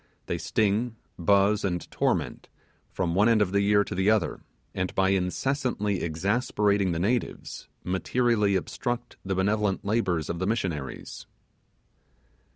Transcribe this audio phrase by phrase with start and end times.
[0.25, 2.49] They sting, buzz, and torment,
[2.89, 4.41] from one end of the year to the other,
[4.73, 11.27] and by incessantly exasperating the natives materially obstruct the benevolent labours of the missionaries.